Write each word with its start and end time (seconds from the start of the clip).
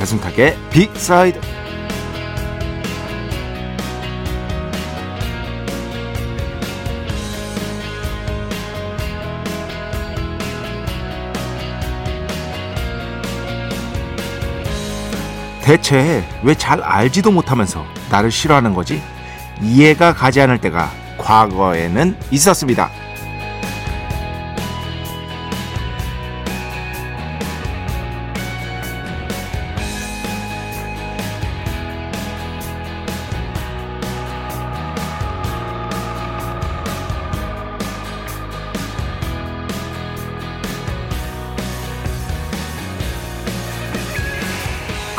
배승탁의 0.00 0.56
빅사이드 0.70 1.38
대체 15.62 16.24
왜 16.42 16.54
잘 16.54 16.82
알지도 16.82 17.30
못하면서 17.30 17.84
나를 18.10 18.30
싫어하는 18.30 18.74
거지? 18.74 19.02
이해가 19.62 20.14
가지 20.14 20.40
않을 20.40 20.58
때가 20.58 20.90
과거에는 21.18 22.16
있었습니다. 22.30 22.90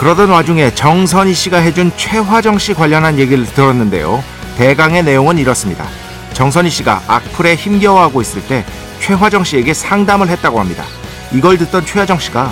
그러던 0.02 0.31
와중에 0.31 0.73
정선희 0.73 1.31
씨가 1.35 1.59
해준 1.59 1.91
최화정 1.95 2.57
씨 2.57 2.73
관련한 2.73 3.19
얘기를 3.19 3.45
들었는데요. 3.45 4.23
대강의 4.58 5.03
내용은 5.03 5.38
이렇습니다. 5.38 5.85
정선희 6.33 6.71
씨가 6.71 7.03
악플에 7.05 7.53
힘겨워하고 7.53 8.19
있을 8.19 8.41
때 8.47 8.66
최화정 8.99 9.43
씨에게 9.43 9.75
상담을 9.75 10.27
했다고 10.30 10.59
합니다. 10.59 10.85
이걸 11.31 11.59
듣던 11.59 11.85
최화정 11.85 12.17
씨가 12.17 12.52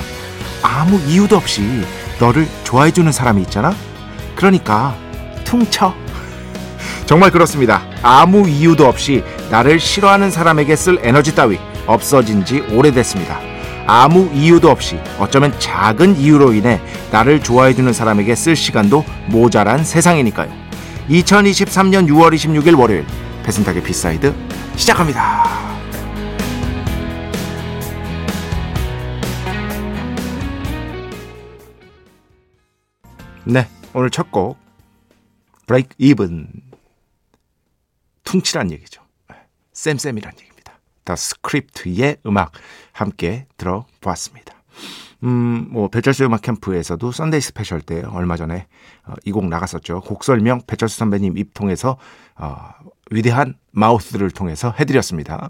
아무 0.62 1.00
이유도 1.08 1.38
없이 1.38 1.84
너를 2.20 2.48
좋아해주는 2.66 3.12
사람이 3.12 3.42
있잖아? 3.42 3.74
그러니까 4.36 4.96
퉁쳐. 5.44 5.96
정말 7.08 7.32
그렇습니다. 7.32 7.82
아무 8.04 8.48
이유도 8.48 8.86
없이 8.86 9.24
나를 9.50 9.80
싫어하는 9.80 10.30
사람에게 10.30 10.76
쓸 10.76 11.00
에너지 11.02 11.34
따위 11.34 11.58
없어진 11.88 12.46
지 12.46 12.60
오래됐습니다. 12.70 13.49
아무 13.92 14.30
이유도 14.36 14.70
없이 14.70 15.00
어쩌면 15.18 15.52
작은 15.60 16.18
이유로 16.18 16.54
인해 16.54 16.80
나를 17.12 17.42
좋아해주는 17.42 17.92
사람에게 17.92 18.36
쓸 18.36 18.56
시간도 18.56 19.04
모자란 19.30 19.84
세상이니까요. 19.84 20.54
2023년 21.10 22.08
6월 22.08 22.36
26일 22.36 22.78
월요일 22.80 23.04
배순탁의 23.44 23.82
B 23.82 23.92
side 23.92 24.32
시작합니다. 24.76 25.44
네, 33.46 33.68
오늘 33.96 34.12
첫 34.12 34.30
곡 34.30 34.58
Breakeven 35.66 36.48
퉁치란 38.24 38.72
얘기죠. 38.72 39.02
쌤쌤이란 39.74 40.34
얘기입니다. 40.34 40.49
The 41.10 41.16
Script의 41.16 42.18
음악 42.28 42.52
함께 42.92 43.48
들어보았습니다. 43.58 44.54
음, 45.24 45.68
뭐 45.72 45.88
배철수 45.90 46.24
음악 46.24 46.44
캠프에서도 46.44 47.12
Sunday 47.12 47.42
special 47.42 47.82
때 47.82 48.04
얼마 48.04 48.38
전에 48.38 48.68
어, 49.06 49.14
이곡 49.26 49.48
나갔었죠. 49.48 50.02
곡 50.02 50.24
설명 50.24 50.62
배철수 50.68 51.00
선배님 51.00 51.36
입 51.40 51.56
통해서 51.56 51.98
어, 52.36 52.70
위대한 53.10 53.56
mouth를 53.72 54.30
통해서 54.30 54.72
해드렸습니다. 54.80 55.50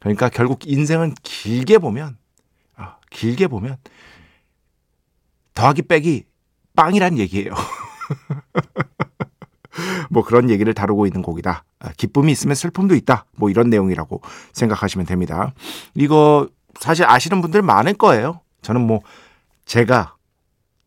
그러니까 0.00 0.28
결국 0.28 0.66
인생은 0.66 1.14
길게 1.22 1.78
보면 1.78 2.18
어, 2.76 2.96
길게 3.10 3.48
보면 3.48 3.78
더하기 5.54 5.82
빼기 5.82 6.24
빵이란 6.76 7.16
얘기예요. 7.16 7.54
뭐 10.10 10.24
그런 10.24 10.50
얘기를 10.50 10.72
다루고 10.74 11.06
있는 11.06 11.22
곡이다. 11.22 11.64
아, 11.80 11.92
기쁨이 11.96 12.32
있으면 12.32 12.54
슬픔도 12.54 12.94
있다. 12.94 13.24
뭐 13.36 13.50
이런 13.50 13.70
내용이라고 13.70 14.20
생각하시면 14.52 15.06
됩니다. 15.06 15.52
이거 15.94 16.48
사실 16.78 17.04
아시는 17.06 17.40
분들 17.40 17.62
많을 17.62 17.94
거예요. 17.94 18.40
저는 18.62 18.80
뭐 18.80 19.00
제가 19.64 20.16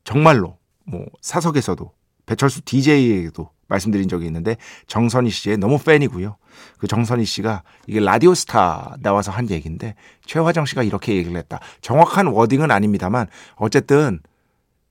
정말로 0.04 0.58
뭐 0.84 1.06
사석에서도 1.22 1.92
배철수 2.26 2.62
DJ에게도 2.62 3.50
말씀드린 3.68 4.10
적이 4.10 4.26
있는데 4.28 4.58
정선희 4.88 5.30
씨의 5.30 5.58
너무 5.58 5.80
팬이고요. 5.80 6.36
그 6.78 6.88
정선희 6.88 7.26
씨가 7.26 7.64
이게 7.88 8.00
라디오 8.00 8.34
스타 8.34 8.96
나와서 9.00 9.32
한 9.32 9.50
얘기인데 9.50 9.96
최화정 10.26 10.66
씨가 10.66 10.84
이렇게 10.84 11.16
얘기를 11.16 11.38
했다. 11.38 11.60
정확한 11.82 12.28
워딩은 12.28 12.70
아닙니다만 12.70 13.28
어쨌든 13.56 14.20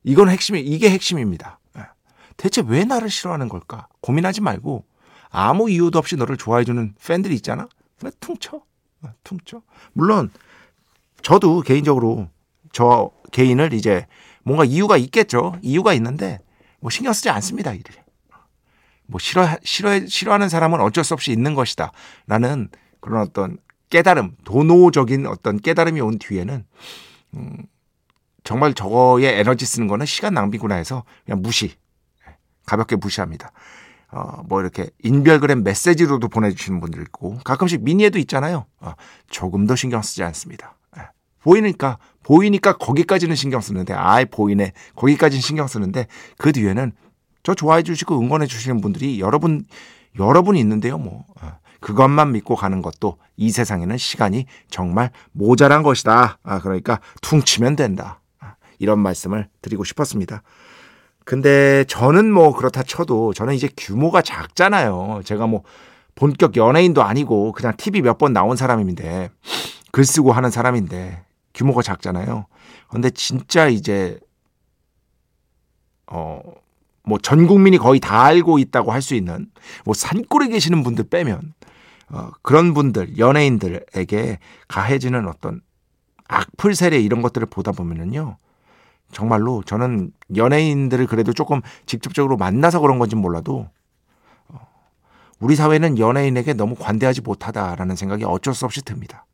이건 0.03 0.31
핵심이 0.31 0.61
이게 0.61 0.91
핵심입니다. 0.91 1.60
예. 2.41 2.43
대체 2.43 2.63
왜 2.67 2.85
나를 2.85 3.11
싫어하는 3.11 3.49
걸까? 3.49 3.87
고민하지 4.01 4.41
말고 4.41 4.85
아무 5.31 5.71
이유도 5.71 5.99
없이 5.99 6.17
너를 6.17 6.37
좋아해주는 6.37 6.95
팬들이 7.07 7.35
있잖아. 7.37 7.69
왜 8.03 8.11
퉁쳐? 8.19 8.63
예, 9.05 9.11
퉁쳐. 9.23 9.63
물론 9.93 10.31
저도 11.23 11.61
개인적으로 11.61 12.29
저 12.73 13.11
개인을 13.33 13.73
이제 13.75 14.07
뭔가 14.43 14.65
이유가 14.65 14.97
있겠죠. 14.97 15.57
이유가 15.63 15.93
있는데 15.95 16.41
뭐 16.81 16.91
신경 16.91 17.13
쓰지 17.13 17.29
않습니다. 17.31 17.73
이를. 17.73 17.95
뭐 19.07 19.19
싫어 19.19 19.49
싫어 19.65 20.07
싫어하는 20.07 20.49
사람은 20.49 20.81
어쩔 20.81 21.05
수 21.05 21.15
없이 21.15 21.33
있는 21.33 21.55
것이다. 21.55 21.93
라는 22.27 22.69
그런 23.01 23.23
어떤 23.23 23.59
깨달음, 23.91 24.37
도노적인 24.45 25.27
어떤 25.27 25.59
깨달음이 25.59 26.01
온 26.01 26.19
뒤에는 26.19 26.65
음, 27.35 27.57
정말 28.45 28.73
저거에 28.73 29.41
에너지 29.41 29.67
쓰는 29.67 29.89
거는 29.89 30.07
시간 30.07 30.35
낭비구나 30.35 30.77
해서 30.77 31.05
그냥 31.25 31.43
무시. 31.43 31.75
가볍게 32.67 32.97
무시합니다. 32.97 33.53
어, 34.13 34.43
뭐 34.49 34.61
이렇게 34.61 34.91
인별그램 35.03 35.63
메시지로도 35.63 36.29
보내주시는 36.29 36.81
분들 36.81 37.03
있고 37.03 37.39
가끔씩 37.45 37.83
미니에도 37.83 38.19
있잖아요. 38.19 38.67
어, 38.81 38.93
조금 39.29 39.67
더 39.67 39.77
신경 39.77 40.03
쓰지 40.03 40.23
않습니다. 40.25 40.77
예. 40.99 41.03
보이니까 41.43 41.99
보이니까 42.23 42.77
거기까지는 42.77 43.37
신경 43.37 43.61
쓰는데 43.61 43.95
아예 43.95 44.25
보이네 44.25 44.73
거기까지는 44.97 45.41
신경 45.41 45.69
쓰는데 45.69 46.07
그 46.39 46.53
뒤에는 46.53 46.93
저 47.43 47.55
좋아해 47.55 47.83
주시고 47.83 48.19
응원해 48.21 48.47
주시는 48.47 48.81
분들이 48.81 49.21
여러분 49.21 49.65
여러분이 50.19 50.59
있는데요. 50.59 50.99
뭐 50.99 51.25
어, 51.41 51.59
그것만 51.81 52.33
믿고 52.33 52.57
가는 52.57 52.83
것도 52.83 53.17
이 53.37 53.51
세상에는 53.51 53.97
시간이 53.97 54.47
정말 54.69 55.11
모자란 55.33 55.83
것이다. 55.83 56.39
아, 56.43 56.61
그러니까 56.61 57.01
퉁치면 57.23 57.77
된다. 57.77 58.21
아, 58.39 58.55
이런 58.79 58.99
말씀을 58.99 59.49
드리고 59.63 59.85
싶었습니다. 59.85 60.43
근데 61.31 61.85
저는 61.85 62.33
뭐 62.33 62.53
그렇다 62.53 62.83
쳐도 62.83 63.35
저는 63.35 63.55
이제 63.55 63.69
규모가 63.77 64.21
작잖아요. 64.21 65.21
제가 65.25 65.47
뭐 65.47 65.63
본격 66.17 66.57
연예인도 66.57 67.05
아니고 67.05 67.53
그냥 67.53 67.73
TV 67.77 68.03
몇 68.03 68.19
번 68.19 68.33
나온 68.33 68.57
사람인데 68.57 69.31
글 69.93 70.05
쓰고 70.05 70.33
하는 70.33 70.51
사람인데 70.51 71.23
규모가 71.55 71.83
작잖아요. 71.83 72.47
근데 72.89 73.11
진짜 73.11 73.69
이제 73.69 74.19
어 76.11 76.41
뭐 77.05 77.19
전 77.23 77.47
국민이 77.47 77.79
거의 77.79 78.01
다 78.01 78.25
알고 78.25 78.59
있다고 78.59 78.91
할 78.91 79.01
수 79.01 79.15
있는 79.15 79.47
뭐 79.85 79.95
산골에 79.95 80.49
계시는 80.49 80.83
분들 80.83 81.05
빼면 81.05 81.55
어 82.09 82.31
그런 82.43 82.75
분들 82.75 83.19
연예인들에게 83.19 84.39
가해지는 84.67 85.29
어떤 85.29 85.61
악플 86.27 86.75
세례 86.75 86.99
이런 86.99 87.23
것들을 87.23 87.47
보다 87.47 87.71
보면은요. 87.71 88.37
정말로 89.13 89.63
저는 89.63 90.13
연예인들을 90.37 91.07
그래도 91.07 91.33
조금 91.33 91.61
직접적으로 91.87 92.37
만나서 92.37 92.81
그런 92.81 92.99
건지 92.99 93.17
몰라도 93.17 93.69
어, 94.49 94.59
우리 95.41 95.57
사회는 95.57 95.99
연예인에게 95.99 96.55
너무 96.55 96.75
관대하지 96.75 97.23
못하다라는 97.23 97.97
생각이 97.97 98.25
어쩔 98.25 98.55
수 98.55 98.65
없이 98.65 98.83
듭니다. 98.83 99.27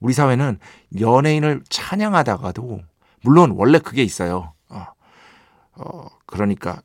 우리 0.00 0.12
사회는 0.12 0.58
연예인을 1.00 1.62
찬양하다가도 1.68 2.80
물론 3.22 3.52
원래 3.52 3.78
그게 3.78 4.02
있어요. 4.02 4.52
어, 4.68 4.86
어, 5.76 6.06
그러니까 6.26 6.82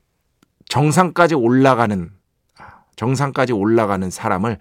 정상까지 0.69 1.35
올라가는 1.35 2.11
정상까지 2.95 3.53
올라가는 3.53 4.09
사람을 4.09 4.57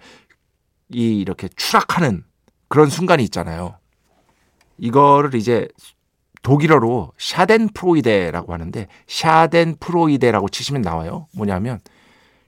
이 0.89 1.19
이렇게 1.19 1.49
추락하는 1.55 2.23
그런 2.67 2.89
순간이 2.89 3.23
있잖아요. 3.23 3.77
이거를 4.77 5.35
이제 5.35 5.67
독일어로 6.41 7.13
샤덴프로이데라고 7.17 8.53
하는데 8.53 8.87
샤덴프로이데라고 9.07 10.49
치시면 10.49 10.81
나와요. 10.81 11.27
뭐냐면 11.35 11.79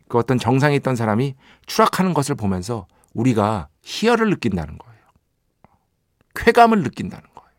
그 0.08 0.18
어떤 0.18 0.38
정상에 0.38 0.76
있던 0.78 0.96
사람이 0.96 1.36
추락하는 1.66 2.14
것을 2.14 2.36
보면서 2.36 2.88
우리가 3.14 3.68
희열을 3.82 4.30
느낀다는 4.30 4.78
거예요. 4.78 5.02
쾌감을 6.36 6.84
느낀다는 6.84 7.24
거예요. 7.34 7.52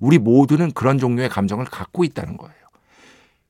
우리 0.00 0.18
모두는 0.18 0.72
그런 0.72 0.98
종류의 0.98 1.28
감정을 1.28 1.64
갖고 1.66 2.04
있다는 2.04 2.36
거예요. 2.36 2.54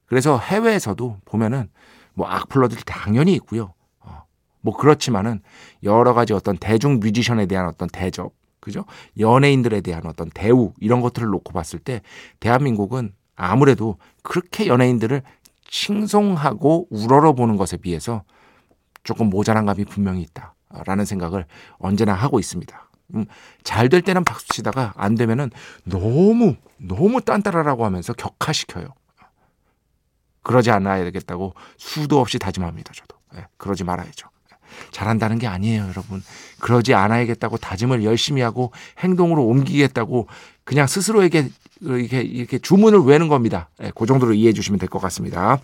그래서 0.06 0.38
해외에서도 0.38 1.18
보면은 1.24 1.70
뭐 2.14 2.28
악플러들이 2.28 2.82
당연히 2.84 3.32
있고요. 3.34 3.74
어, 4.00 4.24
뭐 4.60 4.76
그렇지만은 4.76 5.40
여러 5.82 6.14
가지 6.14 6.32
어떤 6.32 6.56
대중 6.56 7.00
뮤지션에 7.00 7.46
대한 7.46 7.66
어떤 7.66 7.88
대접, 7.88 8.32
그죠? 8.64 8.86
연예인들에 9.18 9.82
대한 9.82 10.06
어떤 10.06 10.30
대우 10.30 10.72
이런 10.80 11.02
것들을 11.02 11.28
놓고 11.28 11.52
봤을 11.52 11.78
때 11.78 12.00
대한민국은 12.40 13.12
아무래도 13.36 13.98
그렇게 14.22 14.66
연예인들을 14.66 15.22
칭송하고 15.68 16.88
우러러보는 16.90 17.56
것에 17.56 17.76
비해서 17.76 18.22
조금 19.02 19.28
모자란 19.28 19.66
감이 19.66 19.84
분명히 19.84 20.22
있다라는 20.22 21.04
생각을 21.04 21.44
언제나 21.78 22.14
하고 22.14 22.38
있습니다. 22.40 22.88
음, 23.16 23.26
잘 23.64 23.90
될 23.90 24.00
때는 24.00 24.24
박수 24.24 24.48
치다가 24.48 24.94
안 24.96 25.14
되면은 25.14 25.50
너무 25.84 26.56
너무 26.78 27.20
딴따라라고 27.20 27.84
하면서 27.84 28.14
격하시켜요. 28.14 28.88
그러지 30.42 30.70
않아야 30.70 31.04
되겠다고 31.04 31.52
수도 31.76 32.18
없이 32.18 32.38
다짐합니다. 32.38 32.94
저도 32.94 33.16
네, 33.34 33.46
그러지 33.58 33.84
말아야죠. 33.84 34.28
잘한다는 34.90 35.38
게 35.38 35.46
아니에요, 35.46 35.82
여러분. 35.88 36.22
그러지 36.60 36.94
않아야겠다고 36.94 37.58
다짐을 37.58 38.04
열심히 38.04 38.42
하고 38.42 38.72
행동으로 38.98 39.44
옮기겠다고 39.44 40.28
그냥 40.64 40.86
스스로에게 40.86 41.50
이렇게, 41.80 42.22
이렇게 42.22 42.58
주문을 42.58 43.00
외는 43.00 43.28
겁니다. 43.28 43.68
네, 43.78 43.92
그 43.94 44.06
정도로 44.06 44.34
이해해 44.34 44.52
주시면 44.52 44.78
될 44.78 44.88
것 44.88 44.98
같습니다. 45.00 45.58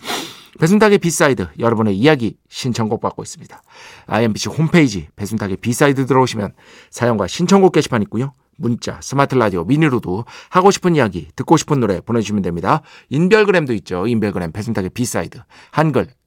배순탁의 0.59 0.97
B 0.97 1.07
side 1.07 1.47
여러분의 1.59 1.97
이야기 1.97 2.35
신청곡 2.49 2.99
받고 3.01 3.23
있습니다. 3.23 3.61
IMBC 4.07 4.49
홈페이지 4.49 5.07
배순탁의 5.15 5.57
B 5.57 5.67
side 5.67 6.05
들어오시면 6.05 6.53
사연과 6.89 7.27
신청곡 7.27 7.71
게시판 7.71 8.01
있고요. 8.03 8.33
문자, 8.57 8.99
스마트 9.01 9.33
라디오, 9.33 9.63
미니로도 9.63 10.25
하고 10.49 10.69
싶은 10.69 10.95
이야기, 10.95 11.29
듣고 11.35 11.57
싶은 11.57 11.79
노래 11.79 11.99
보내주시면 11.99 12.43
됩니다. 12.43 12.81
인별그램도 13.09 13.73
있죠. 13.75 14.05
인별그램 14.05 14.51
배순탁의 14.51 14.91
B 14.91 14.99
side. 14.99 15.39
한글, 15.71 16.09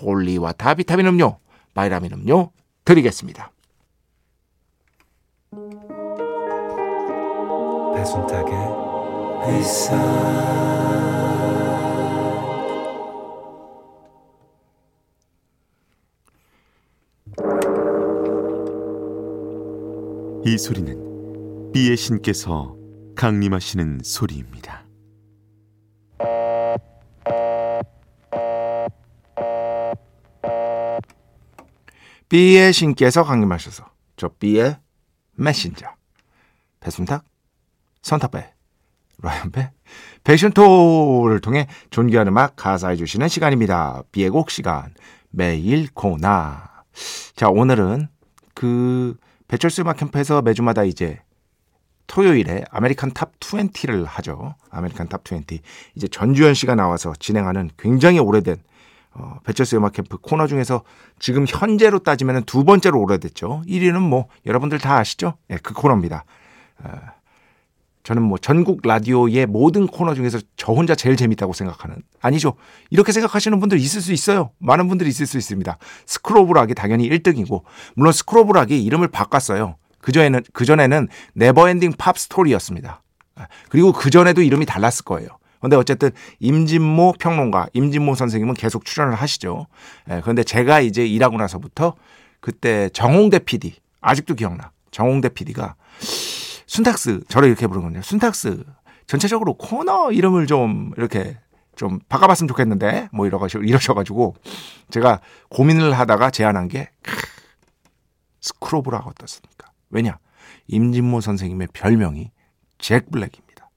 holy 0.00 0.33
water 0.33 0.74
비타민 0.74 1.06
음료, 1.06 1.38
바이라민 1.74 2.12
음료 2.12 2.50
드리겠습니다. 2.84 3.50
배순탁의 7.94 8.52
회사 9.46 9.96
이 20.44 20.58
소리는 20.58 21.70
B의 21.72 21.96
신께서 21.96 22.76
강림하시는 23.14 24.00
소리입니다. 24.02 24.81
B의 32.32 32.72
신께서 32.72 33.24
강림하셔서 33.24 33.84
저 34.16 34.30
B의 34.38 34.78
메신저 35.32 35.84
배순탁 36.80 37.24
선탑배 38.00 38.54
라이언배 39.18 39.70
패션토를 40.24 41.42
통해 41.42 41.68
존귀한 41.90 42.28
음악 42.28 42.56
가사해 42.56 42.96
주시는 42.96 43.28
시간입니다. 43.28 44.02
B의 44.12 44.30
곡 44.30 44.50
시간 44.50 44.94
매일 45.28 45.90
코나 45.92 46.84
자 47.36 47.50
오늘은 47.50 48.08
그 48.54 49.18
배철수 49.46 49.82
음악 49.82 49.98
캠프에서 49.98 50.40
매주마다 50.40 50.84
이제 50.84 51.20
토요일에 52.06 52.64
American 52.70 53.10
Top 53.10 53.38
20를 53.40 54.06
하죠. 54.06 54.54
American 54.70 55.08
Top 55.08 55.22
20. 55.30 55.62
이제 55.96 56.08
전주현 56.08 56.54
씨가 56.54 56.76
나와서 56.76 57.12
진행하는 57.18 57.68
굉장히 57.76 58.20
오래된 58.20 58.56
어, 59.14 59.38
배철수 59.44 59.76
음악 59.76 59.92
캠프 59.92 60.16
코너 60.16 60.46
중에서 60.46 60.82
지금 61.18 61.44
현재로 61.46 61.98
따지면 62.00 62.44
두 62.44 62.64
번째로 62.64 63.00
오래됐죠. 63.00 63.62
1위는 63.66 64.00
뭐 64.00 64.28
여러분들 64.46 64.78
다 64.78 64.96
아시죠? 64.96 65.34
예, 65.50 65.58
그 65.62 65.74
코너입니다. 65.74 66.24
어, 66.82 66.90
저는 68.02 68.22
뭐 68.22 68.36
전국 68.38 68.80
라디오의 68.82 69.46
모든 69.46 69.86
코너 69.86 70.14
중에서 70.14 70.40
저 70.56 70.72
혼자 70.72 70.94
제일 70.94 71.16
재밌다고 71.16 71.52
생각하는 71.52 71.96
아니죠. 72.20 72.54
이렇게 72.90 73.12
생각하시는 73.12 73.60
분들 73.60 73.78
있을 73.78 74.00
수 74.00 74.12
있어요. 74.12 74.50
많은 74.58 74.88
분들이 74.88 75.08
있을 75.10 75.26
수 75.26 75.38
있습니다. 75.38 75.78
School 76.06 76.37
of 76.37 76.48
Rock이 76.48 76.74
당연히 76.74 77.08
1등이고 77.08 77.62
물론 77.94 78.12
School 78.12 78.44
of 78.44 78.55
Rock이 78.55 78.82
이름을 78.82 79.08
바꿨어요. 79.08 79.76
그전에는 80.00 80.42
그전에는 80.52 81.08
Never 81.34 81.60
Ending 81.60 81.92
Pop 81.96 82.18
Story였습니다. 82.18 83.02
그리고 83.68 83.92
그전에도 83.92 84.42
이름이 84.42 84.66
달랐을 84.66 85.04
거예요. 85.04 85.28
근데 85.62 85.76
어쨌든 85.76 86.10
임진모 86.40 87.14
평론가, 87.18 87.68
임진모 87.72 88.16
선생님은 88.16 88.54
계속 88.54 88.84
출연을 88.84 89.14
하시죠. 89.14 89.68
예, 90.10 90.20
그런데 90.20 90.42
제가 90.42 90.80
이제 90.80 91.06
일하고 91.06 91.36
나서부터 91.38 91.94
그때 92.40 92.90
정홍대 92.90 93.38
PD 93.38 93.76
아직도 94.00 94.34
기억나. 94.34 94.72
정홍대 94.90 95.30
PD가 95.30 95.76
순탁스 96.66 97.24
저를 97.28 97.48
이렇게 97.48 97.66
부르거든요. 97.66 98.02
순탁스 98.02 98.64
전체적으로 99.06 99.54
코너 99.54 100.10
이름을 100.10 100.46
좀 100.46 100.92
이렇게 100.96 101.38
좀 101.76 102.00
바꿔봤으면 102.08 102.48
좋겠는데 102.48 103.08
뭐 103.12 103.26
이러가지고 103.26 103.62
이러셔가지고 103.62 104.34
제가 104.90 105.20
고민을 105.48 105.92
하다가 105.98 106.30
제안한 106.30 106.68
게 106.68 106.90
School 108.40 108.71
of 108.71 108.81
Rock이 108.81 109.06
어떻습니까? 109.06 109.70
왜냐 109.90 110.18
임진모 110.66 111.20
선생님의 111.20 111.68
별명이 111.72 112.32
잭 112.78 113.10
블랙입니다. 113.10 113.70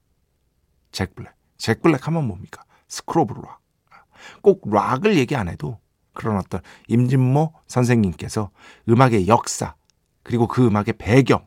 잭 0.92 1.16
블랙. 1.16 1.35
잭 1.58 1.82
블랙 1.82 2.08
하면 2.08 2.28
뭡니까? 2.28 2.64
School 2.88 3.22
of 3.22 3.34
Rock. 3.34 3.62
꼭 4.42 4.70
락을 4.70 5.18
얘기 5.18 5.36
안 5.36 5.48
해도 5.48 5.80
그런 6.14 6.38
어떤 6.38 6.62
임진모 6.88 7.54
선생님께서 7.68 8.50
음악의 8.90 9.28
역사 9.28 9.76
그리고 10.24 10.48
그 10.48 10.66
음악의 10.66 10.94
배경 10.98 11.46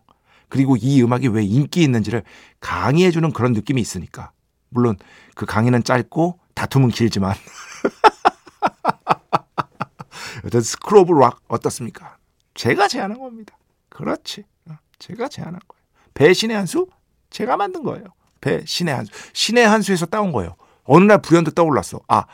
그리고 0.48 0.76
이 0.76 1.02
음악이 1.02 1.28
왜 1.28 1.44
인기 1.44 1.82
있는지를 1.82 2.22
강의해주는 2.60 3.32
그런 3.32 3.52
느낌이 3.52 3.80
있으니까. 3.80 4.32
물론 4.70 4.96
그 5.34 5.46
강의는 5.46 5.84
짧고 5.84 6.38
다툼은 6.54 6.90
길지만. 6.90 7.34
여튼 10.44 10.60
스크로브 10.60 11.12
락 11.12 11.40
어떻습니까? 11.48 12.16
제가 12.54 12.88
제안한 12.88 13.18
겁니다. 13.18 13.56
그렇지. 13.88 14.44
어, 14.70 14.76
제가 14.98 15.28
제안한 15.28 15.60
거예요. 15.66 15.82
배신의 16.14 16.56
한 16.56 16.66
수? 16.66 16.88
제가 17.30 17.56
만든 17.56 17.82
거예요. 17.82 18.04
배 18.40 18.64
신의 18.64 18.95
한수. 18.95 19.12
신의 19.33 19.66
한수에서 19.66 20.07
따온 20.07 20.33
거예요. 20.33 20.57
어느 20.85 21.04
날 21.04 21.21
불현듯 21.21 21.54
떠올랐어. 21.54 22.00
아, 22.09 22.25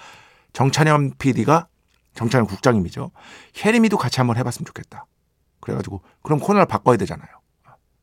정찬현 0.52 1.14
PD가 1.18 1.66
정찬현 2.14 2.46
국장님이죠. 2.46 3.10
혜림이도 3.64 3.98
같이 3.98 4.20
한번 4.20 4.36
해봤으면 4.36 4.66
좋겠다. 4.66 5.06
그래가지고 5.60 6.02
그럼 6.22 6.38
코너를 6.38 6.66
바꿔야 6.66 6.96
되잖아요. 6.96 7.28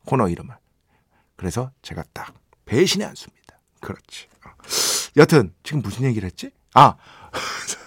코너 0.04 0.28
이름을. 0.28 0.54
그래서 1.36 1.70
제가 1.82 2.04
딱 2.12 2.34
배신의 2.66 3.06
한수입니다. 3.06 3.58
그렇지. 3.80 4.26
어. 4.46 4.50
여튼 5.16 5.54
지금 5.62 5.82
무슨 5.82 6.04
얘기를 6.04 6.26
했지? 6.26 6.50
아 6.74 6.96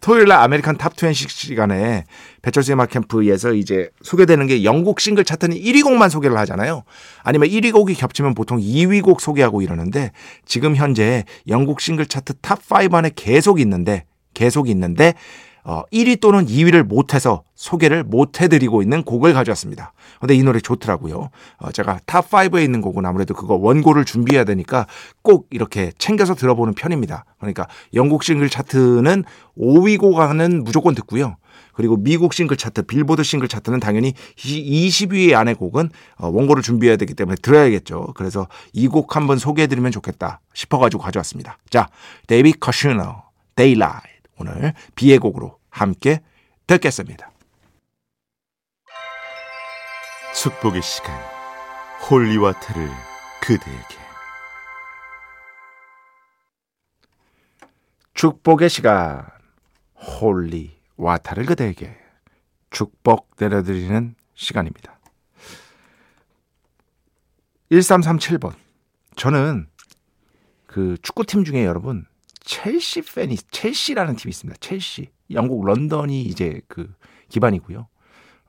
토요일 0.00 0.28
날 0.28 0.40
American 0.40 0.78
Top20 0.78 1.28
시간에 1.28 2.04
배철수의 2.42 2.74
음악 2.74 2.90
캠프에서 2.90 3.52
이제 3.52 3.90
소개되는 4.02 4.46
게 4.46 4.64
영국 4.64 5.00
싱글 5.00 5.24
차트는 5.24 5.56
1위 5.56 5.82
곡만 5.82 6.10
소개를 6.10 6.36
하잖아요. 6.38 6.84
아니면 7.22 7.48
1위 7.48 7.72
곡이 7.72 7.94
겹치면 7.94 8.34
보통 8.34 8.58
2위 8.58 9.02
곡 9.02 9.20
소개하고 9.20 9.62
이러는데 9.62 10.12
지금 10.46 10.76
현재 10.76 11.24
영국 11.48 11.80
싱글 11.80 12.06
차트 12.06 12.34
Top5 12.34 12.94
안에 12.94 13.10
계속 13.14 13.60
있는데 13.60 14.04
계속 14.34 14.68
있는데 14.68 15.14
어, 15.64 15.82
1위 15.92 16.20
또는 16.20 16.46
2위를 16.46 16.82
못해서 16.82 17.42
소개를 17.54 18.04
못해드리고 18.04 18.82
있는 18.82 19.02
곡을 19.02 19.32
가져왔습니다. 19.32 19.92
근데 20.20 20.34
이 20.34 20.42
노래 20.42 20.60
좋더라고요. 20.60 21.30
어, 21.58 21.72
제가 21.72 22.00
Top5에 22.06 22.62
있는 22.62 22.80
곡은 22.80 23.04
아무래도 23.06 23.34
그거 23.34 23.54
원고를 23.54 24.04
준비해야 24.04 24.44
되니까 24.44 24.86
꼭 25.22 25.46
이렇게 25.50 25.92
챙겨서 25.98 26.34
들어보는 26.34 26.74
편입니다. 26.74 27.24
그러니까 27.38 27.66
영국 27.94 28.24
싱글 28.24 28.48
차트는 28.48 29.24
5위 29.58 29.98
곡은 29.98 30.64
무조건 30.64 30.94
듣고요. 30.94 31.36
그리고 31.74 31.96
미국 31.96 32.34
싱글 32.34 32.56
차트, 32.56 32.82
빌보드 32.82 33.22
싱글 33.22 33.48
차트는 33.48 33.80
당연히 33.80 34.12
20위 34.36 35.34
안에 35.34 35.54
곡은 35.54 35.88
어, 36.18 36.28
원고를 36.28 36.62
준비해야 36.62 36.96
되기 36.96 37.14
때문에 37.14 37.36
들어야겠죠. 37.40 38.12
그래서 38.14 38.46
이 38.74 38.88
곡 38.88 39.14
한번 39.14 39.38
소개해드리면 39.38 39.92
좋겠다 39.92 40.40
싶어가지고 40.52 41.02
가져왔습니다. 41.02 41.58
자, 41.70 41.88
데이비드 42.26 42.52
커슈너, 42.52 43.22
Daylight. 43.54 44.19
오늘 44.40 44.72
비의 44.94 45.18
곡으로 45.18 45.58
함께 45.68 46.22
듣겠습니다. 46.66 47.30
축복의 50.34 50.80
시간 50.80 51.14
Holy 52.08 52.33
Water를 52.33 52.88
그대에게 53.42 54.00
축복의 58.14 58.70
시간 58.70 59.26
Holy 59.94 60.80
Water를 60.96 61.44
그대에게 61.44 61.96
축복 62.70 63.30
내려드리는 63.38 64.14
시간입니다. 64.34 64.98
1337번 67.70 68.54
저는 69.16 69.68
그 70.66 70.96
축구팀 71.02 71.44
중에 71.44 71.64
여러분 71.66 72.06
첼시 72.40 73.02
팬이 73.02 73.36
첼시라는 73.50 74.16
팀이 74.16 74.30
있습니다. 74.30 74.58
첼시 74.60 75.10
영국 75.30 75.64
런던이 75.64 76.22
이제 76.22 76.60
그 76.68 76.92
기반이고요. 77.28 77.86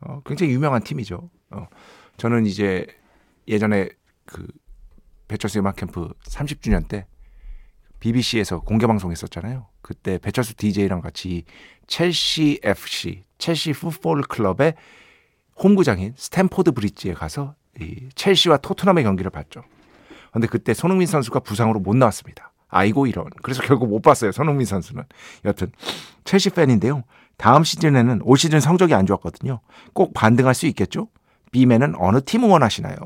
어, 0.02 0.22
굉장히 0.26 0.54
유명한 0.54 0.84
팀이죠. 0.84 1.30
어, 1.52 1.68
저는 2.18 2.46
이제 2.46 2.88
예전에 3.48 3.90
그 4.26 4.48
배철수 5.28 5.60
음악 5.60 5.76
캠프 5.76 6.10
30주년 6.24 6.88
때 6.88 7.06
BBC에서 8.00 8.62
공개 8.62 8.88
방송했었잖아요. 8.88 9.68
그때 9.82 10.18
배철수 10.18 10.56
DJ랑 10.56 11.02
같이 11.02 11.44
첼시 11.88 12.60
FC, 12.64 13.24
첼시 13.38 13.74
풋볼 13.74 14.24
클럽의 14.24 14.76
홈구장인 15.62 16.14
스탬포드 16.18 16.72
브릿지에 16.72 17.14
가서 17.14 17.56
이 17.80 18.10
첼시와 18.16 18.58
토트넘의 18.58 19.04
경기를 19.04 19.30
봤죠. 19.30 19.64
근데 20.32 20.48
그때 20.48 20.74
손흥민 20.74 21.08
선수가 21.08 21.42
부상으로 21.42 21.80
못 21.80 21.96
나왔습니다. 21.96 22.52
아이고 22.72 23.06
이런. 23.06 23.26
그래서 23.44 23.62
결국 23.62 23.90
못 23.90 24.02
봤어요. 24.02 24.32
손흥민 24.32 24.66
선수는. 24.66 25.04
여튼 25.46 25.72
첼시 26.24 26.50
팬인데요. 26.50 27.04
다음 27.38 27.64
시즌에는 27.64 28.22
올 28.24 28.38
시즌 28.38 28.60
성적이 28.60 28.94
안 28.94 29.06
좋았거든요. 29.06 29.60
꼭 29.94 30.14
반등할 30.14 30.54
수 30.54 30.68
있겠죠? 30.68 31.08
B맨은 31.52 31.96
어느 31.98 32.22
팀 32.24 32.44
응원하시나요? 32.44 32.98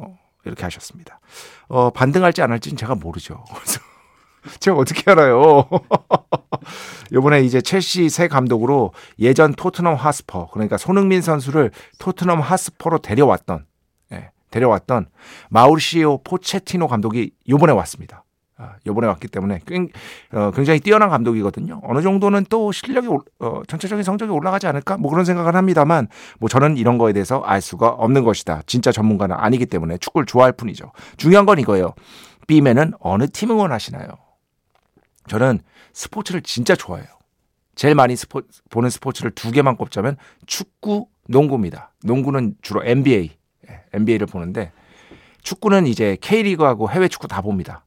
이렇게 0.45 0.63
하셨습니다. 0.63 1.19
어, 1.67 1.89
반등할지 1.89 2.41
안 2.41 2.51
할지는 2.51 2.77
제가 2.77 2.95
모르죠. 2.95 3.43
그래서 3.55 3.79
제가 4.59 4.77
어떻게 4.77 5.09
알아요? 5.09 5.67
요번에 7.11 7.41
이제 7.41 7.61
첼시 7.61 8.09
새 8.09 8.27
감독으로 8.27 8.93
예전 9.19 9.53
토트넘 9.53 9.95
하스퍼, 9.95 10.49
그러니까 10.51 10.77
손흥민 10.77 11.21
선수를 11.21 11.71
토트넘 11.97 12.41
하스퍼로 12.41 12.99
데려왔던, 12.99 13.65
예, 14.11 14.31
데려왔던 14.51 15.07
마우리시오 15.49 16.23
포체티노 16.23 16.87
감독이 16.87 17.31
요번에 17.49 17.73
왔습니다. 17.73 18.24
아, 18.57 18.75
요번에 18.87 19.07
왔기 19.07 19.27
때문에 19.27 19.59
어, 20.31 20.51
굉장히 20.51 20.79
뛰어난 20.79 21.09
감독이거든요. 21.09 21.81
어느 21.83 22.01
정도는 22.01 22.45
또 22.49 22.71
실력이 22.71 23.09
어, 23.39 23.61
전체적인 23.67 24.03
성적이 24.03 24.31
올라가지 24.31 24.65
않을까? 24.67 24.97
뭐 24.97 25.11
그런 25.11 25.25
생각을 25.25 25.55
합니다만 25.55 26.07
뭐 26.39 26.47
저는 26.47 26.77
이런 26.77 26.97
거에 26.97 27.11
대해서 27.11 27.41
알 27.41 27.61
수가 27.61 27.89
없는 27.89 28.23
것이다. 28.23 28.61
진짜 28.65 28.93
전문가는 28.93 29.35
아니기 29.37 29.65
때문에 29.65 29.97
축구를 29.97 30.25
좋아할 30.25 30.53
뿐이죠. 30.53 30.91
중요한 31.17 31.45
건 31.45 31.59
이거예요. 31.59 31.93
B맨은 32.47 32.93
어느 32.99 33.27
팀 33.27 33.51
응원하시나요? 33.51 34.07
저는 35.27 35.59
스포츠를 35.91 36.41
진짜 36.41 36.75
좋아해요. 36.75 37.07
제일 37.75 37.95
많이 37.95 38.15
스포, 38.15 38.41
보는 38.69 38.89
스포츠를 38.89 39.31
두 39.31 39.51
개만 39.51 39.75
꼽자면 39.75 40.15
축구, 40.45 41.07
농구입니다. 41.27 41.91
농구는 42.03 42.55
주로 42.61 42.81
NBA, 42.85 43.31
NBA를 43.93 44.27
예, 44.29 44.31
보는데 44.31 44.71
축구는 45.41 45.87
이제 45.87 46.17
K리그하고 46.21 46.89
해외 46.89 47.07
축구 47.09 47.27
다 47.27 47.41
봅니다. 47.41 47.85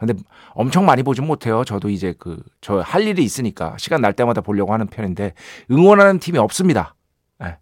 근데 0.00 0.14
엄청 0.54 0.86
많이 0.86 1.02
보진 1.02 1.26
못해요. 1.26 1.62
저도 1.64 1.90
이제 1.90 2.14
그 2.18 2.42
저 2.60 2.80
할 2.80 3.02
일이 3.06 3.22
있으니까 3.22 3.76
시간 3.78 4.00
날 4.00 4.12
때마다 4.14 4.40
보려고 4.40 4.72
하는 4.72 4.86
편인데 4.86 5.34
응원하는 5.70 6.18
팀이 6.18 6.38
없습니다. 6.38 6.94
예. 7.44 7.58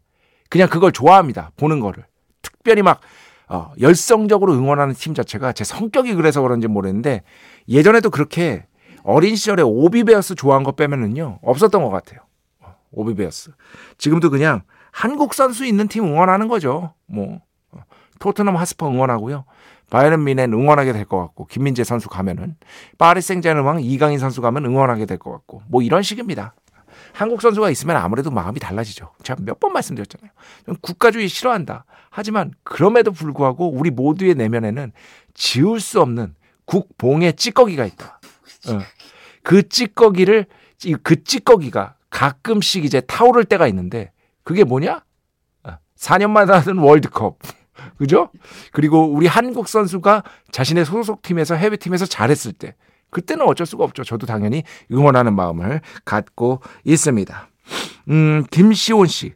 그냥 0.48 0.68
그걸 0.68 0.92
좋아합니다. 0.92 1.50
보는 1.56 1.80
거를. 1.80 2.04
특별히 2.42 2.82
막 2.82 3.00
어, 3.48 3.72
열성적으로 3.80 4.52
응원하는 4.54 4.94
팀 4.94 5.14
자체가 5.14 5.52
제 5.52 5.64
성격이 5.64 6.14
그래서 6.14 6.40
그런지 6.42 6.68
모르겠는데 6.68 7.22
예전에도 7.68 8.10
그렇게 8.10 8.66
어린 9.02 9.36
시절에 9.36 9.62
오비베어스 9.62 10.34
좋아한 10.34 10.64
거 10.64 10.72
빼면은요 10.72 11.38
없었던 11.42 11.82
것 11.82 11.90
같아요. 11.90 12.20
오비베어스. 12.90 13.52
지금도 13.98 14.30
그냥 14.30 14.62
한국 14.92 15.34
선수 15.34 15.64
있는 15.64 15.88
팀 15.88 16.04
응원하는 16.04 16.48
거죠. 16.48 16.94
뭐 17.06 17.40
어, 17.72 17.80
토트넘 18.18 18.56
하스퍼 18.56 18.88
응원하고요. 18.88 19.44
바이런 19.90 20.24
미넨 20.24 20.52
응원하게 20.52 20.92
될 20.92 21.04
것 21.04 21.18
같고 21.18 21.46
김민재 21.46 21.84
선수 21.84 22.08
가면은 22.08 22.56
파리 22.98 23.20
생제르맹 23.22 23.80
이강인 23.82 24.18
선수 24.18 24.40
가면 24.42 24.64
응원하게 24.66 25.06
될 25.06 25.18
것 25.18 25.30
같고 25.32 25.62
뭐 25.68 25.82
이런 25.82 26.02
식입니다. 26.02 26.54
한국 27.12 27.40
선수가 27.40 27.70
있으면 27.70 27.96
아무래도 27.96 28.30
마음이 28.30 28.60
달라지죠. 28.60 29.12
제가 29.22 29.40
몇 29.42 29.58
번 29.60 29.72
말씀드렸잖아요. 29.72 30.30
국가주의 30.82 31.28
싫어한다. 31.28 31.84
하지만 32.10 32.52
그럼에도 32.64 33.12
불구하고 33.12 33.70
우리 33.70 33.90
모두의 33.90 34.34
내면에는 34.34 34.92
지울 35.34 35.80
수 35.80 36.00
없는 36.00 36.34
국봉의 36.66 37.34
찌꺼기가 37.36 37.86
있다. 37.86 38.20
어. 38.68 38.78
그 39.42 39.68
찌꺼기를 39.68 40.46
그 41.02 41.24
찌꺼기가 41.24 41.94
가끔씩 42.10 42.84
이제 42.84 43.00
타오를 43.00 43.44
때가 43.44 43.66
있는데 43.68 44.12
그게 44.44 44.64
뭐냐? 44.64 45.02
4년마다 45.96 46.50
어. 46.50 46.58
하는 46.58 46.78
월드컵. 46.78 47.38
그죠? 47.96 48.30
그리고 48.72 49.06
우리 49.06 49.26
한국 49.26 49.68
선수가 49.68 50.22
자신의 50.50 50.84
소속팀에서 50.84 51.54
해외팀에서 51.54 52.06
잘했을 52.06 52.52
때 52.52 52.74
그때는 53.10 53.46
어쩔 53.46 53.66
수가 53.66 53.84
없죠. 53.84 54.04
저도 54.04 54.26
당연히 54.26 54.62
응원하는 54.92 55.34
마음을 55.34 55.80
갖고 56.04 56.60
있습니다. 56.84 57.48
음, 58.10 58.44
김시온 58.50 59.06
씨. 59.06 59.34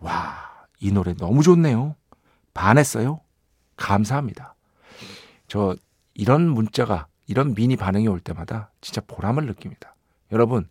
와, 0.00 0.34
이 0.80 0.92
노래 0.92 1.14
너무 1.14 1.42
좋네요. 1.42 1.96
반했어요. 2.54 3.20
감사합니다. 3.76 4.54
저 5.46 5.76
이런 6.14 6.48
문자가 6.48 7.06
이런 7.26 7.54
미니 7.54 7.76
반응이 7.76 8.08
올 8.08 8.20
때마다 8.20 8.70
진짜 8.80 9.00
보람을 9.06 9.46
느낍니다. 9.46 9.94
여러분, 10.32 10.68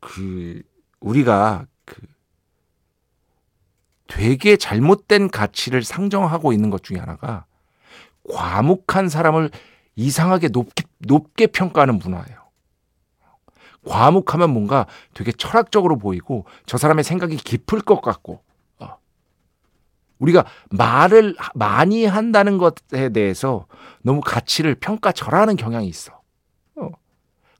그 0.00 0.62
우리가 1.00 1.66
그 1.84 1.96
되게 4.10 4.56
잘못된 4.56 5.30
가치를 5.30 5.84
상정하고 5.84 6.52
있는 6.52 6.68
것 6.68 6.82
중에 6.82 6.98
하나가 6.98 7.44
과묵한 8.28 9.08
사람을 9.08 9.50
이상하게 9.94 10.48
높게, 10.48 10.82
높게 10.98 11.46
평가하는 11.46 11.98
문화예요. 11.98 12.40
과묵하면 13.86 14.50
뭔가 14.50 14.86
되게 15.14 15.32
철학적으로 15.32 15.96
보이고 15.96 16.44
저 16.66 16.76
사람의 16.76 17.04
생각이 17.04 17.36
깊을 17.36 17.80
것 17.80 18.02
같고 18.02 18.42
어. 18.80 18.98
우리가 20.18 20.44
말을 20.70 21.36
많이 21.54 22.04
한다는 22.04 22.58
것에 22.58 23.10
대해서 23.10 23.66
너무 24.02 24.20
가치를 24.20 24.74
평가절하는 24.74 25.56
경향이 25.56 25.86
있어. 25.88 26.20
어. 26.76 26.90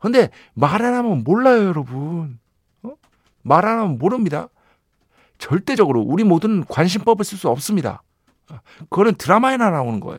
근데 0.01 0.31
말 0.55 0.83
안 0.83 0.95
하면 0.95 1.23
몰라요, 1.25 1.65
여러분. 1.67 2.39
어? 2.83 2.91
말안 3.43 3.79
하면 3.79 3.99
모릅니다. 3.99 4.49
절대적으로 5.41 6.01
우리 6.03 6.23
모두는 6.23 6.65
관심법을 6.67 7.25
쓸 7.25 7.39
수 7.39 7.49
없습니다. 7.49 8.03
그거는 8.91 9.15
드라마에나 9.15 9.71
나오는 9.71 9.99
거예요. 9.99 10.19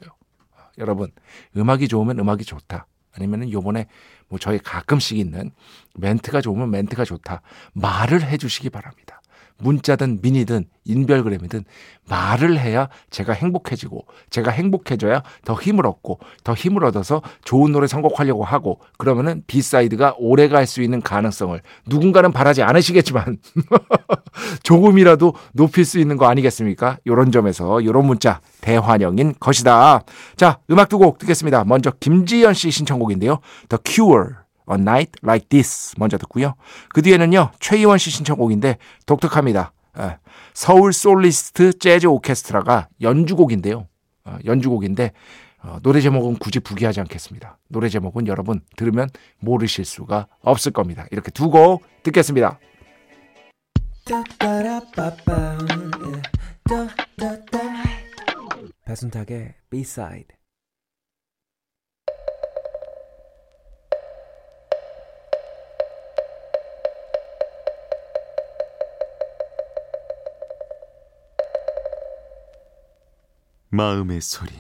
여러분, 0.77 1.11
음악이 1.55 1.87
좋으면 1.87 2.19
음악이 2.19 2.43
좋다. 2.43 2.87
아니면은 3.13 3.51
요번에 3.51 3.87
뭐 4.27 4.39
저희 4.39 4.57
가끔씩 4.57 5.17
있는 5.17 5.51
멘트가 5.95 6.41
좋으면 6.41 6.71
멘트가 6.71 7.05
좋다. 7.05 7.41
말을 7.73 8.23
해 8.23 8.37
주시기 8.37 8.69
바랍니다. 8.69 9.20
문자든 9.61 10.19
미니든 10.21 10.65
인별그램이든 10.85 11.63
말을 12.09 12.59
해야 12.59 12.89
제가 13.11 13.33
행복해지고 13.33 14.05
제가 14.29 14.51
행복해져야 14.51 15.21
더 15.45 15.53
힘을 15.53 15.85
얻고 15.85 16.19
더 16.43 16.53
힘을 16.53 16.83
얻어서 16.85 17.21
좋은 17.43 17.71
노래 17.71 17.87
선곡하려고 17.87 18.43
하고 18.43 18.79
그러면은 18.97 19.43
B 19.47 19.57
side가 19.57 20.15
오래 20.17 20.47
갈 20.47 20.65
수 20.65 20.81
있는 20.81 21.01
가능성을 21.01 21.59
누군가는 21.87 22.31
바라지 22.31 22.63
않으시겠지만 22.63 23.37
조금이라도 24.63 25.33
높일 25.53 25.85
수 25.85 25.99
있는 25.99 26.17
거 26.17 26.27
아니겠습니까? 26.27 26.97
요런 27.07 27.31
점에서 27.31 27.83
요런 27.83 28.05
문자 28.05 28.39
대환영인 28.61 29.35
것이다. 29.39 30.03
자, 30.37 30.59
음악 30.69 30.87
두 30.89 31.01
곡 31.01 31.17
듣겠습니다. 31.17 31.63
먼저 31.65 31.89
김지연 31.99 32.53
씨 32.53 32.69
신청곡인데요. 32.69 33.39
The 33.69 33.79
Cure 33.83 34.35
A 34.71 34.79
Night 34.79 35.11
Like 35.23 35.47
This 35.49 35.95
먼저 35.97 36.17
듣고요. 36.17 36.55
그 36.89 37.01
뒤에는요. 37.01 37.51
최희원 37.59 37.97
씨 37.97 38.09
신청곡인데 38.09 38.77
독특합니다. 39.05 39.73
예, 39.99 40.17
서울 40.53 40.93
솔리스트 40.93 41.77
재즈 41.77 42.07
오케스트라가 42.07 42.87
연주곡인데요. 43.01 43.87
어, 44.25 44.37
연주곡인데 44.45 45.11
어, 45.63 45.77
노래 45.83 46.01
제목은 46.01 46.37
굳이 46.37 46.59
부기하지 46.59 47.01
않겠습니다. 47.01 47.57
노래 47.67 47.89
제목은 47.89 48.27
여러분 48.27 48.61
들으면 48.77 49.09
모르실 49.39 49.85
수가 49.85 50.27
없을 50.41 50.71
겁니다. 50.71 51.05
이렇게 51.11 51.29
두 51.31 51.49
곡 51.49 51.83
듣겠습니다. 52.03 52.59
배순탁의 58.85 59.53
B-side 59.69 60.27
마음의 73.81 74.21
소리 74.21 74.51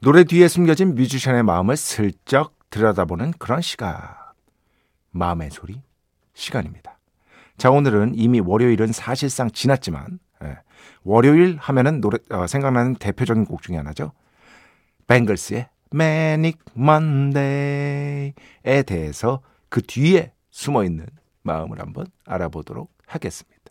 노래 0.00 0.24
뒤에 0.24 0.48
숨겨진 0.48 0.96
뮤지션의 0.96 1.44
마음을 1.44 1.76
슬쩍 1.76 2.58
들여다보는 2.70 3.34
그런 3.38 3.60
시간. 3.60 4.02
마음의 5.12 5.52
소리 5.52 5.80
시간입니다. 6.32 6.98
자, 7.56 7.70
오늘은 7.70 8.14
이미 8.16 8.40
월요일은 8.40 8.90
사실상 8.90 9.48
지났지만, 9.48 10.18
예, 10.42 10.58
월요일 11.04 11.56
하면은 11.60 12.00
노래, 12.00 12.18
어, 12.30 12.48
생각나는 12.48 12.96
대표적인 12.96 13.44
곡 13.44 13.62
중에 13.62 13.76
하나죠. 13.76 14.10
뱅글스의 15.06 15.68
Manic 15.94 16.58
Monday에 16.76 18.32
대해서 18.86 19.40
그 19.68 19.82
뒤에 19.82 20.32
숨어 20.50 20.82
있는 20.82 21.06
마음을 21.42 21.78
한번 21.78 22.06
알아보도록 22.26 22.92
하겠습니다. 23.06 23.62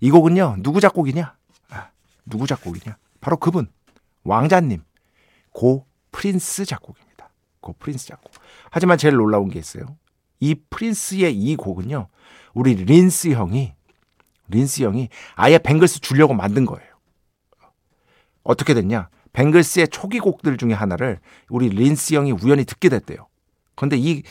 이 0.00 0.10
곡은요, 0.10 0.56
누구 0.58 0.82
작곡이냐? 0.82 1.36
아, 2.26 2.30
누구 2.30 2.46
작곡이냐? 2.46 2.96
바로 3.20 3.36
그분, 3.36 3.68
왕자님. 4.24 4.82
고 5.52 5.86
프린스 6.12 6.64
작곡입니다. 6.64 7.30
고 7.60 7.74
프린스 7.78 8.06
작곡. 8.06 8.32
하지만 8.70 8.98
제일 8.98 9.14
놀라운 9.16 9.48
게 9.48 9.58
있어요. 9.58 9.96
이 10.40 10.54
프린스의 10.54 11.34
이 11.34 11.56
곡은요. 11.56 12.08
우리 12.54 12.74
린스 12.74 13.28
형이 13.28 13.74
린스 14.48 14.82
형이 14.82 15.08
아예 15.34 15.58
뱅글스 15.58 16.00
주려고 16.00 16.34
만든 16.34 16.66
거예요. 16.66 16.88
어떻게 18.42 18.74
됐냐? 18.74 19.08
뱅글스의 19.32 19.88
초기 19.88 20.18
곡들 20.20 20.56
중에 20.56 20.72
하나를 20.72 21.20
우리 21.48 21.68
린스 21.68 22.14
형이 22.14 22.32
우연히 22.32 22.64
듣게 22.64 22.88
됐대요. 22.88 23.26
그런데 23.74 23.96
이 23.98 24.22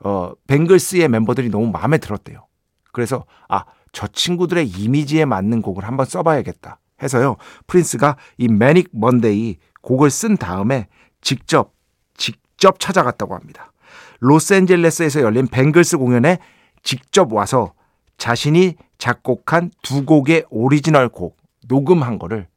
어, 0.00 0.32
뱅글스의 0.46 1.08
멤버들이 1.08 1.48
너무 1.48 1.70
마음에 1.70 1.98
들었대요. 1.98 2.46
그래서 2.92 3.24
아, 3.48 3.64
저 3.92 4.06
친구들의 4.06 4.68
이미지에 4.68 5.24
맞는 5.24 5.62
곡을 5.62 5.84
한번 5.84 6.06
써봐야겠다 6.06 6.78
해서요. 7.02 7.36
프린스가 7.66 8.16
이 8.36 8.48
Manic 8.48 8.90
Monday 8.92 9.56
곡을 9.82 10.10
쓴 10.10 10.36
다음에 10.36 10.88
직접 11.20 11.72
직접 12.16 12.80
찾아갔다고 12.80 13.34
합니다. 13.34 13.72
로스앤젤레스에서 14.20 15.20
열린 15.22 15.46
뱅글스 15.46 15.98
공연에 15.98 16.38
직접 16.82 17.32
와서 17.32 17.72
자신이 18.16 18.74
작곡한 18.98 19.70
두 19.82 20.04
곡의 20.04 20.46
오리지널 20.50 21.08
곡 21.08 21.36
녹음한 21.68 22.18
거를 22.18 22.48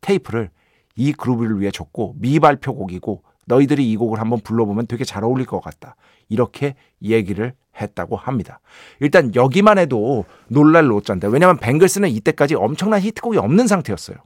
테이프를 0.00 0.50
이 0.94 1.12
그룹을 1.12 1.60
위해 1.60 1.70
줬고 1.70 2.14
미발표 2.18 2.74
곡이고 2.74 3.22
너희들이 3.46 3.90
이 3.90 3.96
곡을 3.96 4.20
한번 4.20 4.40
불러보면 4.40 4.86
되게 4.86 5.04
잘 5.04 5.24
어울릴 5.24 5.46
것 5.46 5.60
같다. 5.60 5.96
이렇게 6.28 6.74
얘기를 7.02 7.54
했다고 7.80 8.16
합니다. 8.16 8.60
일단 9.00 9.34
여기만 9.34 9.78
해도 9.78 10.24
놀랄 10.48 10.86
노자인데 10.86 11.28
왜냐하면 11.28 11.58
뱅글스는 11.58 12.08
이때까지 12.10 12.54
엄청난 12.54 13.00
히트곡이 13.00 13.38
없는 13.38 13.66
상태였어요. 13.66 14.16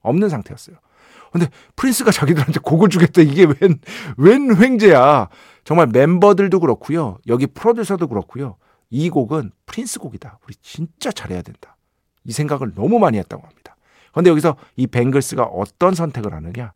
없는 0.00 0.28
상태였어요. 0.28 0.76
근데 1.32 1.48
프린스가 1.76 2.10
자기들한테 2.10 2.60
곡을 2.60 2.90
주겠다. 2.90 3.22
이게 3.22 3.46
웬, 3.60 3.80
웬 4.18 4.54
횡재야. 4.54 5.28
정말 5.64 5.86
멤버들도 5.86 6.60
그렇고요. 6.60 7.18
여기 7.26 7.46
프로듀서도 7.46 8.06
그렇고요. 8.08 8.56
이 8.90 9.08
곡은 9.08 9.52
프린스 9.64 9.98
곡이다. 10.00 10.38
우리 10.44 10.54
진짜 10.60 11.10
잘해야 11.10 11.40
된다. 11.40 11.76
이 12.24 12.32
생각을 12.32 12.74
너무 12.74 12.98
많이 12.98 13.18
했다고 13.18 13.42
합니다. 13.42 13.76
그런데 14.12 14.30
여기서 14.30 14.56
이 14.76 14.86
뱅글스가 14.86 15.44
어떤 15.44 15.94
선택을 15.94 16.34
하느냐? 16.34 16.74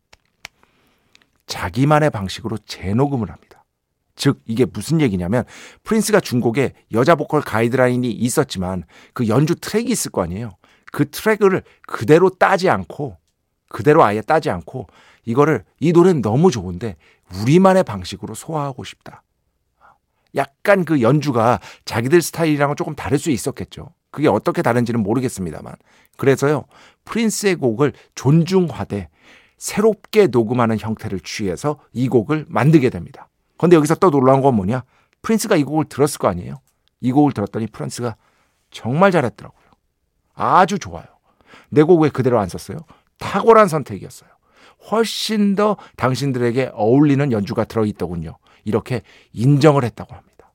자기만의 1.47 2.11
방식으로 2.11 2.57
재녹음을 2.65 3.31
합니다. 3.31 3.56
즉 4.17 4.41
이게 4.47 4.65
무슨 4.65 5.01
얘기냐면 5.01 5.45
프린스가 5.85 6.21
준 6.21 6.41
곡에 6.41 6.73
여자 6.93 7.15
보컬 7.15 7.43
가이드라인이 7.43 8.11
있었지만 8.11 8.85
그 9.13 9.29
연주 9.29 9.55
트랙이 9.55 9.91
있을 9.91 10.11
거 10.11 10.23
아니에요. 10.23 10.51
그 10.91 11.09
트랙을 11.11 11.63
그대로 11.87 12.31
따지 12.31 12.69
않고 12.69 13.17
그대로 13.69 14.03
아예 14.03 14.23
따지 14.23 14.51
않고 14.51 14.87
이거를 15.25 15.65
이 15.81 15.93
노래는 15.93 16.23
너무 16.23 16.51
좋은데 16.51 16.97
우리만의 17.43 17.85
방식으로 17.85 18.35
소화하고 18.35 18.85
싶다. 18.85 19.23
약간 20.35 20.85
그 20.85 21.01
연주가 21.01 21.61
자기들 21.85 22.23
스타일이랑은 22.23 22.77
조금 22.77 22.95
다를 22.95 23.19
수 23.19 23.31
있었겠죠. 23.31 23.93
그게 24.11 24.29
어떻게 24.29 24.63
다른지는 24.63 25.03
모르겠습니다만. 25.03 25.75
그래서요, 26.17 26.65
프린스의 27.05 27.57
곡을 27.57 27.93
존중하되 28.15 29.09
새롭게 29.59 30.29
녹음하는 30.29 30.79
형태를 30.79 31.21
취해서 31.21 31.81
이 31.93 32.09
곡을 32.09 32.47
만들게 32.49 32.91
됩니다. 32.91 33.29
그런데 33.59 33.77
여기서 33.77 33.97
또 33.97 34.11
놀라운 34.11 34.41
건 34.41 34.55
뭐냐? 34.55 34.85
프린스가 35.23 35.57
이 35.57 35.65
곡을 35.65 35.87
들었을 35.87 36.19
거 36.19 36.29
아니에요? 36.29 36.57
이 37.01 37.13
곡을 37.13 37.33
들었더니 37.33 37.67
프린스가 37.69 38.17
정말 38.71 39.11
잘했더라고요. 39.11 39.67
아주 40.35 40.79
좋아요. 40.79 41.07
내 41.71 41.83
곡 41.83 42.01
왜 42.03 42.11
그대로 42.11 42.39
안 42.39 42.49
썼어요? 42.49 42.79
탁월한 43.19 43.69
선택이었어요. 43.69 44.31
훨씬 44.91 45.55
더 45.55 45.77
당신들에게 45.97 46.71
어울리는 46.75 47.33
연주가 47.33 47.65
들어있더군요. 47.65 48.37
이렇게 48.65 49.03
인정을 49.33 49.85
했다고 49.85 50.15
합니다. 50.15 50.53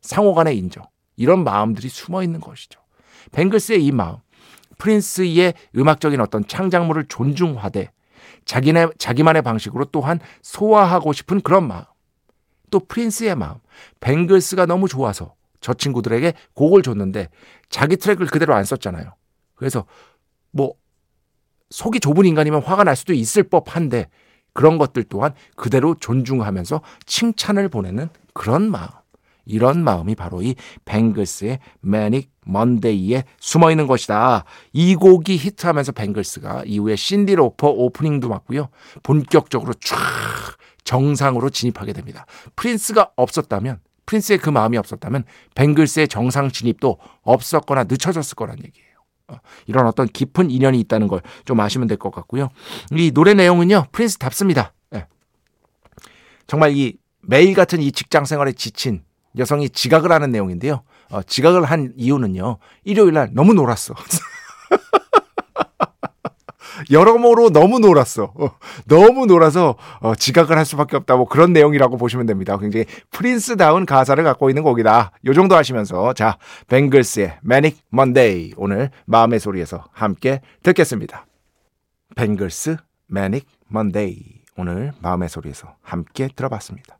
상호 0.00 0.34
간의 0.34 0.56
인정. 0.56 0.84
이런 1.16 1.42
마음들이 1.42 1.88
숨어 1.88 2.22
있는 2.22 2.40
것이죠. 2.40 2.80
뱅글스의 3.32 3.84
이 3.84 3.90
마음, 3.90 4.18
프린스의 4.78 5.54
음악적인 5.76 6.20
어떤 6.20 6.46
창작물을 6.46 7.06
존중하되 7.08 7.90
자기네, 8.44 8.88
자기만의 8.98 9.42
방식으로 9.42 9.86
또한 9.86 10.20
소화하고 10.42 11.12
싶은 11.12 11.40
그런 11.40 11.66
마음. 11.66 11.82
또 12.70 12.80
프린스의 12.80 13.34
마음, 13.34 13.56
뱅글스가 14.00 14.66
너무 14.66 14.88
좋아서 14.88 15.34
저 15.60 15.74
친구들에게 15.74 16.32
곡을 16.54 16.82
줬는데 16.82 17.28
자기 17.68 17.96
트랙을 17.96 18.26
그대로 18.26 18.54
안 18.54 18.64
썼잖아요. 18.64 19.12
그래서 19.54 19.84
뭐 20.50 20.74
속이 21.70 22.00
좁은 22.00 22.24
인간이면 22.24 22.62
화가 22.62 22.84
날 22.84 22.96
수도 22.96 23.12
있을 23.12 23.42
법한데 23.42 24.08
그런 24.52 24.78
것들 24.78 25.04
또한 25.04 25.34
그대로 25.56 25.94
존중하면서 25.94 26.80
칭찬을 27.06 27.68
보내는 27.68 28.08
그런 28.32 28.70
마음. 28.70 28.88
이런 29.44 29.82
마음이 29.82 30.14
바로 30.14 30.42
이 30.42 30.54
뱅글스의 30.84 31.58
매닉 31.80 32.30
먼데이에 32.44 33.24
숨어 33.40 33.70
있는 33.70 33.86
것이다. 33.86 34.44
이 34.72 34.94
곡이 34.94 35.36
히트하면서 35.36 35.92
뱅글스가 35.92 36.64
이후에 36.66 36.96
신디 36.96 37.34
로퍼 37.34 37.68
오프닝도 37.68 38.28
맡고요. 38.28 38.68
본격적으로 39.02 39.72
쫙 39.74 39.96
정상으로 40.88 41.50
진입하게 41.50 41.92
됩니다. 41.92 42.24
프린스가 42.56 43.10
없었다면 43.14 43.80
프린스의 44.06 44.38
그 44.38 44.48
마음이 44.48 44.78
없었다면 44.78 45.24
뱅글스의 45.54 46.08
정상 46.08 46.50
진입도 46.50 46.96
없었거나 47.22 47.84
늦춰졌을 47.84 48.34
거란 48.36 48.56
얘기예요. 48.64 48.88
어, 49.28 49.36
이런 49.66 49.86
어떤 49.86 50.06
깊은 50.08 50.50
인연이 50.50 50.80
있다는 50.80 51.08
걸 51.08 51.20
좀 51.44 51.60
아시면 51.60 51.88
될 51.88 51.98
것 51.98 52.10
같고요. 52.10 52.48
이 52.92 53.10
노래 53.10 53.34
내용은요, 53.34 53.88
프린스답습니다. 53.92 54.72
네. 54.90 55.06
정말 56.46 56.74
이 56.74 56.96
매일 57.20 57.52
같은 57.54 57.82
이 57.82 57.92
직장 57.92 58.24
생활에 58.24 58.52
지친 58.52 59.02
여성이 59.36 59.68
지각을 59.68 60.10
하는 60.10 60.30
내용인데요. 60.30 60.84
어, 61.10 61.22
지각을 61.22 61.64
한 61.66 61.92
이유는요, 61.98 62.56
일요일 62.84 63.12
날 63.12 63.28
너무 63.34 63.52
놀았어. 63.52 63.92
여러모로 66.90 67.50
너무 67.50 67.78
놀았어. 67.78 68.32
어, 68.34 68.50
너무 68.86 69.26
놀아서 69.26 69.76
어, 70.00 70.14
지각을 70.14 70.56
할 70.56 70.64
수밖에 70.64 70.96
없다. 70.96 71.16
뭐 71.16 71.26
그런 71.26 71.52
내용이라고 71.52 71.96
보시면 71.96 72.26
됩니다. 72.26 72.56
굉장히 72.58 72.86
프린스다운 73.10 73.86
가사를 73.86 74.22
갖고 74.24 74.50
있는 74.50 74.62
곡이다. 74.62 75.12
요 75.24 75.34
정도 75.34 75.56
하시면서 75.56 76.12
자 76.14 76.38
뱅글스의 76.68 77.38
Manic 77.44 77.80
Monday 77.92 78.52
오늘 78.56 78.90
마음의 79.06 79.40
소리에서 79.40 79.84
함께 79.92 80.40
듣겠습니다. 80.62 81.26
뱅글스 82.16 82.76
Manic 83.10 83.46
Monday 83.70 84.42
오늘 84.56 84.92
마음의 85.00 85.28
소리에서 85.28 85.76
함께 85.82 86.28
들어봤습니다. 86.34 86.98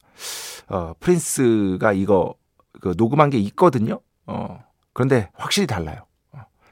어, 0.68 0.94
프린스가 1.00 1.92
이거 1.92 2.34
그 2.80 2.94
녹음한 2.96 3.30
게 3.30 3.38
있거든요. 3.38 4.00
어, 4.26 4.62
그런데 4.92 5.30
확실히 5.34 5.66
달라요. 5.66 6.07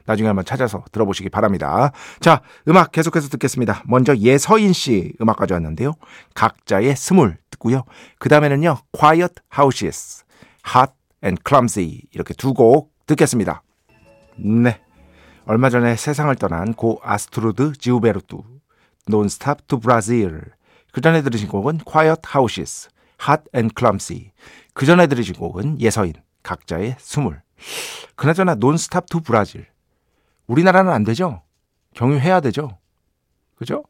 나중에 0.07 0.27
한번 0.27 0.45
찾아서 0.45 0.83
들어보시기 0.91 1.29
바랍니다. 1.29 1.91
자, 2.19 2.41
음악 2.67 2.91
계속해서 2.91 3.27
듣겠습니다. 3.29 3.83
먼저 3.85 4.15
예서인 4.15 4.73
씨 4.73 5.13
음악 5.21 5.37
가져왔는데요. 5.37 5.93
각자의 6.33 6.95
스물 6.95 7.37
듣고요. 7.51 7.83
그 8.17 8.29
다음에는요, 8.29 8.77
Quiet 8.97 9.35
Houses, 9.55 10.23
Hot 10.73 10.93
and 11.23 11.41
Clumsy 11.47 12.01
이렇게 12.13 12.33
두 12.33 12.53
곡 12.53 12.91
듣겠습니다. 13.05 13.61
네. 14.37 14.81
얼마 15.45 15.69
전에 15.69 15.95
세상을 15.95 16.33
떠난 16.35 16.73
고 16.73 16.99
아스트루드 17.03 17.73
지우베르투, 17.73 18.43
Non-Stop 19.07 19.67
to 19.67 19.79
Brazil. 19.79 20.41
그 20.91 21.01
전에 21.01 21.21
들으신 21.21 21.47
곡은 21.47 21.79
Quiet 21.85 22.21
Houses, 22.35 22.89
Hot 23.27 23.43
and 23.55 23.73
Clumsy. 23.77 24.31
그 24.73 24.85
전에 24.85 25.07
들으신 25.07 25.35
곡은 25.35 25.79
예서인, 25.79 26.13
각자의 26.43 26.95
스물. 26.99 27.41
그나저나 28.15 28.55
Non-Stop 28.55 29.07
to 29.09 29.21
Brazil. 29.21 29.67
우리나라는 30.47 30.91
안 30.91 31.03
되죠? 31.03 31.41
경유해야 31.93 32.39
되죠? 32.41 32.77
그죠? 33.55 33.83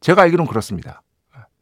제가 0.00 0.22
알기로는 0.22 0.48
그렇습니다. 0.48 1.02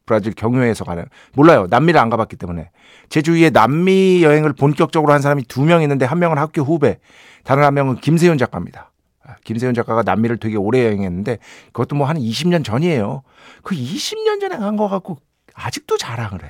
브라질 0.05 0.33
경유해서 0.33 0.85
가는 0.85 1.05
몰라요. 1.33 1.67
남미를 1.69 1.99
안 1.99 2.09
가봤기 2.09 2.37
때문에 2.37 2.71
제 3.09 3.21
주위에 3.21 3.49
남미 3.49 4.23
여행을 4.23 4.53
본격적으로 4.53 5.11
한 5.11 5.21
사람이 5.21 5.43
두 5.43 5.63
명 5.65 5.81
있는데 5.81 6.05
한 6.05 6.19
명은 6.19 6.37
학교 6.37 6.61
후배, 6.61 6.99
다른 7.43 7.63
한 7.63 7.73
명은 7.73 7.97
김세윤 7.97 8.37
작가입니다. 8.37 8.91
아, 9.25 9.35
김세윤 9.43 9.73
작가가 9.73 10.03
남미를 10.03 10.37
되게 10.37 10.55
오래 10.55 10.85
여행했는데 10.85 11.39
그것도 11.73 11.97
뭐 11.97 12.07
한 12.07 12.15
20년 12.17 12.63
전이에요. 12.63 13.23
그 13.63 13.75
20년 13.75 14.39
전에 14.39 14.55
간 14.57 14.77
거 14.77 14.87
갖고 14.87 15.17
아직도 15.53 15.97
자랑을 15.97 16.41
해. 16.45 16.49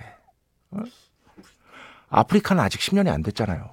어? 0.71 0.81
아프리카는 2.10 2.63
아직 2.63 2.79
10년이 2.79 3.12
안 3.12 3.23
됐잖아요. 3.23 3.71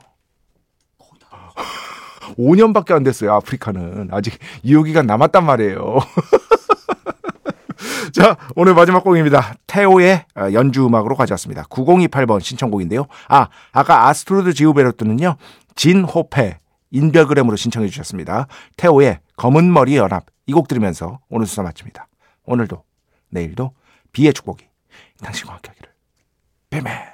5년밖에 2.39 2.93
안 2.93 3.03
됐어요. 3.03 3.33
아프리카는 3.35 4.09
아직 4.13 4.39
유효기간 4.65 5.07
남았단 5.07 5.45
말이에요. 5.45 5.99
자, 8.13 8.37
오늘 8.55 8.75
마지막 8.75 9.03
곡입니다. 9.03 9.55
테오의 9.67 10.25
어, 10.37 10.53
연주 10.53 10.87
음악으로 10.87 11.17
가져왔습니다. 11.17 11.65
9028번 11.65 12.41
신청곡인데요. 12.41 13.07
아, 13.29 13.49
아까 13.73 14.09
아스트로드 14.09 14.55
지우베르트는요. 14.55 15.37
진 15.75 16.05
호페 16.05 16.59
인별그램으로 16.91 17.57
신청해 17.57 17.89
주셨습니다. 17.89 18.47
테오의 18.77 19.19
검은 19.37 19.73
머리 19.73 19.97
연합 19.97 20.27
이 20.47 20.53
곡 20.53 20.69
들으면서 20.69 21.19
오늘 21.29 21.47
수사 21.47 21.63
마칩니다. 21.63 22.07
오늘도 22.45 22.85
내일도 23.31 23.73
비의 24.13 24.33
축복이 24.33 24.65
당신과 25.23 25.55
함께하기를. 25.55 25.91
뱀매 26.71 27.14